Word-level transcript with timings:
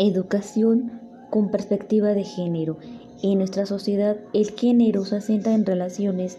Educación 0.00 0.92
con 1.28 1.50
perspectiva 1.50 2.14
de 2.14 2.22
género. 2.22 2.78
En 3.20 3.38
nuestra 3.38 3.66
sociedad, 3.66 4.16
el 4.32 4.52
género 4.52 5.04
se 5.04 5.16
asienta 5.16 5.52
en 5.54 5.66
relaciones 5.66 6.38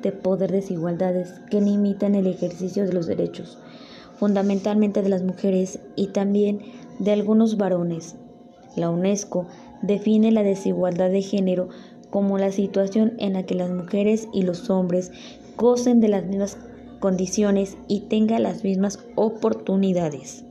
de 0.00 0.12
poder 0.12 0.52
desigualdades 0.52 1.40
que 1.50 1.60
limitan 1.60 2.14
el 2.14 2.28
ejercicio 2.28 2.86
de 2.86 2.92
los 2.92 3.08
derechos, 3.08 3.58
fundamentalmente 4.14 5.02
de 5.02 5.08
las 5.08 5.24
mujeres 5.24 5.80
y 5.96 6.12
también 6.12 6.60
de 7.00 7.10
algunos 7.10 7.56
varones. 7.56 8.14
La 8.76 8.90
UNESCO 8.90 9.48
define 9.82 10.30
la 10.30 10.44
desigualdad 10.44 11.10
de 11.10 11.22
género 11.22 11.68
como 12.10 12.38
la 12.38 12.52
situación 12.52 13.14
en 13.18 13.32
la 13.32 13.42
que 13.42 13.56
las 13.56 13.70
mujeres 13.70 14.28
y 14.32 14.42
los 14.42 14.70
hombres 14.70 15.10
gocen 15.56 16.00
de 16.00 16.06
las 16.06 16.26
mismas 16.26 16.58
condiciones 17.00 17.76
y 17.88 18.02
tengan 18.02 18.44
las 18.44 18.62
mismas 18.62 19.00
oportunidades. 19.16 20.44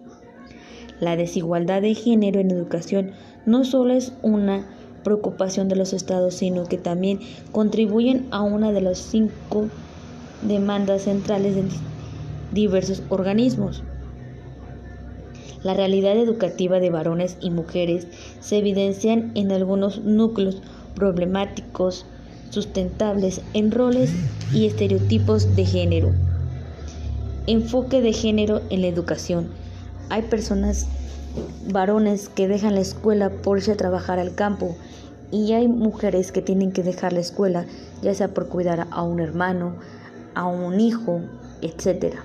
La 1.00 1.16
desigualdad 1.16 1.82
de 1.82 1.96
género 1.96 2.40
en 2.40 2.52
educación 2.52 3.12
no 3.46 3.64
solo 3.64 3.94
es 3.94 4.14
una 4.22 4.66
preocupación 5.04 5.70
de 5.70 5.76
los 5.76 5.94
estados, 5.94 6.36
sino 6.36 6.66
que 6.66 6.78
también 6.78 7.20
contribuyen 7.52 8.28
a 8.32 8.42
una 8.42 8.72
de 8.72 8.82
las 8.82 8.98
cinco 8.98 9.68
demandas 10.42 11.04
centrales 11.04 11.56
de 11.56 11.64
diversos 12.52 13.04
organismos. 13.10 13.84
La 15.64 15.74
realidad 15.74 16.18
educativa 16.18 16.80
de 16.80 16.90
varones 16.90 17.38
y 17.42 17.50
mujeres 17.50 18.08
se 18.40 18.58
evidencian 18.58 19.32
en 19.36 19.52
algunos 19.52 20.04
núcleos 20.04 20.62
problemáticos 20.96 22.06
sustentables 22.50 23.42
en 23.54 23.72
roles 23.72 24.12
y 24.54 24.66
estereotipos 24.66 25.56
de 25.56 25.66
género. 25.66 26.12
Enfoque 27.46 28.02
de 28.02 28.14
género 28.14 28.62
en 28.70 28.82
la 28.82 28.88
educación. 28.88 29.59
Hay 30.10 30.24
personas, 30.24 30.88
varones, 31.72 32.30
que 32.30 32.48
dejan 32.48 32.76
la 32.76 32.82
escuela 32.82 33.30
por 33.30 33.60
irse 33.60 33.74
a 33.74 33.78
trabajar 33.78 34.20
al 34.20 34.34
campo 34.34 34.76
y 35.32 35.54
hay 35.54 35.68
mujeres 35.68 36.32
que 36.32 36.42
tienen 36.42 36.72
que 36.72 36.84
dejar 36.84 37.14
la 37.14 37.20
escuela, 37.20 37.66
ya 38.02 38.14
sea 38.14 38.30
por 38.30 38.48
cuidar 38.48 38.88
a 38.90 39.04
un 39.04 39.20
hermano, 39.20 39.76
a 40.34 40.46
un 40.48 40.80
hijo, 40.80 41.22
etc. 41.62 42.16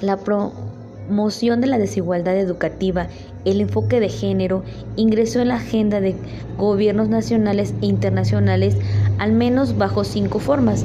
La 0.00 0.16
promoción 0.16 1.60
de 1.60 1.66
la 1.66 1.78
desigualdad 1.78 2.38
educativa, 2.38 3.08
el 3.44 3.60
enfoque 3.60 4.00
de 4.00 4.08
género, 4.08 4.62
ingresó 4.96 5.40
en 5.40 5.48
la 5.48 5.56
agenda 5.56 6.00
de 6.00 6.16
gobiernos 6.56 7.08
nacionales 7.08 7.74
e 7.82 7.86
internacionales 7.86 8.76
al 9.18 9.32
menos 9.32 9.76
bajo 9.76 10.04
cinco 10.04 10.38
formas. 10.38 10.84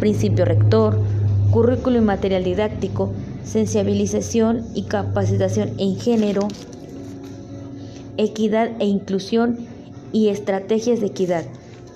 Principio 0.00 0.44
rector, 0.44 1.00
currículo 1.50 1.98
y 1.98 2.02
material 2.02 2.44
didáctico, 2.44 3.12
sensibilización 3.42 4.66
y 4.74 4.82
capacitación 4.82 5.72
en 5.78 5.96
género, 5.96 6.46
equidad 8.16 8.70
e 8.80 8.86
inclusión 8.86 9.58
y 10.12 10.28
estrategias 10.28 11.00
de 11.00 11.06
equidad. 11.06 11.44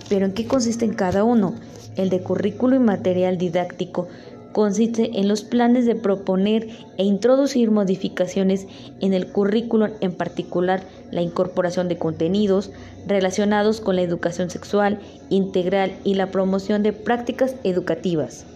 Pero 0.09 0.27
¿en 0.27 0.33
qué 0.33 0.47
consiste 0.47 0.85
en 0.85 0.95
cada 0.95 1.25
uno? 1.25 1.55
El 1.97 2.09
de 2.09 2.23
currículo 2.23 2.77
y 2.77 2.79
material 2.79 3.37
didáctico 3.37 4.09
consiste 4.53 5.19
en 5.19 5.29
los 5.29 5.43
planes 5.43 5.87
de 5.87 5.95
proponer 5.95 6.69
e 6.97 7.05
introducir 7.05 7.71
modificaciones 7.71 8.67
en 9.01 9.15
el 9.15 9.27
currículo, 9.27 9.89
en 10.01 10.13
particular 10.13 10.83
la 11.11 11.23
incorporación 11.23 11.89
de 11.89 11.99
contenidos 11.99 12.71
relacionados 13.07 13.81
con 13.81 13.97
la 13.97 14.03
educación 14.03 14.51
sexual 14.51 15.01
integral 15.31 15.93
y 16.05 16.15
la 16.15 16.31
promoción 16.31 16.83
de 16.83 16.93
prácticas 16.93 17.55
educativas. 17.65 18.47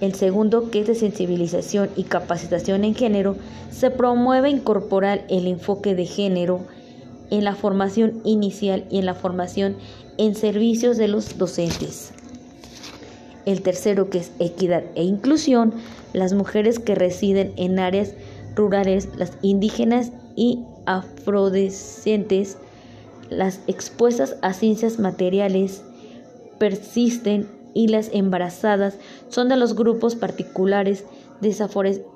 El 0.00 0.14
segundo, 0.14 0.70
que 0.70 0.80
es 0.80 0.86
de 0.86 0.94
sensibilización 0.94 1.88
y 1.96 2.04
capacitación 2.04 2.84
en 2.84 2.94
género, 2.94 3.36
se 3.70 3.90
promueve 3.90 4.50
incorporar 4.50 5.24
el 5.30 5.46
enfoque 5.46 5.94
de 5.94 6.04
género 6.04 6.60
en 7.30 7.44
la 7.44 7.54
formación 7.54 8.20
inicial 8.24 8.84
y 8.90 8.98
en 8.98 9.06
la 9.06 9.14
formación 9.14 9.76
en 10.18 10.34
servicios 10.34 10.98
de 10.98 11.08
los 11.08 11.38
docentes. 11.38 12.12
El 13.46 13.62
tercero, 13.62 14.10
que 14.10 14.18
es 14.18 14.32
equidad 14.38 14.82
e 14.96 15.04
inclusión, 15.04 15.72
las 16.12 16.34
mujeres 16.34 16.78
que 16.78 16.94
residen 16.94 17.52
en 17.56 17.78
áreas 17.78 18.12
rurales, 18.54 19.08
las 19.16 19.32
indígenas 19.40 20.12
y 20.34 20.64
afrodescendentes, 20.84 22.58
las 23.30 23.60
expuestas 23.66 24.36
a 24.42 24.52
ciencias 24.52 24.98
materiales, 24.98 25.82
persisten 26.58 27.46
y 27.76 27.88
las 27.88 28.08
embarazadas 28.14 28.98
son 29.28 29.50
de 29.50 29.56
los 29.58 29.74
grupos 29.76 30.16
particulares 30.16 31.04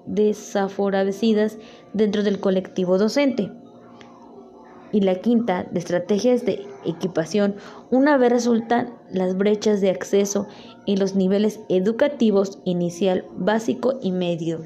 desafavorecidas 0.07 1.59
dentro 1.93 2.23
del 2.23 2.41
colectivo 2.41 2.97
docente. 2.97 3.53
Y 4.91 5.03
la 5.03 5.17
quinta, 5.17 5.69
de 5.71 5.79
estrategias 5.79 6.47
de 6.47 6.67
equipación, 6.87 7.57
una 7.91 8.17
vez 8.17 8.33
resultan 8.33 8.95
las 9.13 9.37
brechas 9.37 9.83
de 9.83 9.91
acceso 9.91 10.49
en 10.87 10.99
los 10.99 11.15
niveles 11.15 11.61
educativos 11.69 12.59
inicial, 12.65 13.27
básico 13.37 13.99
y 14.01 14.13
medio. 14.13 14.63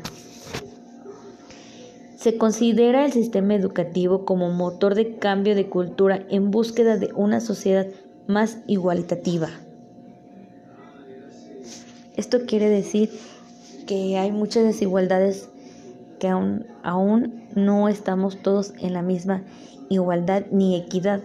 Se 2.14 2.38
considera 2.38 3.04
el 3.04 3.12
sistema 3.12 3.56
educativo 3.56 4.24
como 4.24 4.48
motor 4.50 4.94
de 4.94 5.16
cambio 5.16 5.56
de 5.56 5.68
cultura 5.68 6.24
en 6.30 6.52
búsqueda 6.52 6.96
de 6.98 7.12
una 7.14 7.40
sociedad 7.40 7.88
más 8.28 8.58
igualitativa. 8.68 9.50
Esto 12.16 12.46
quiere 12.46 12.68
decir 12.68 13.10
que 13.86 14.16
hay 14.18 14.30
muchas 14.30 14.64
desigualdades 14.64 15.48
que 16.20 16.28
aún, 16.28 16.66
aún 16.82 17.44
no 17.54 17.88
estamos 17.88 18.40
todos 18.40 18.72
en 18.80 18.92
la 18.92 19.02
misma 19.02 19.42
igualdad 19.88 20.44
ni 20.50 20.76
equidad. 20.76 21.20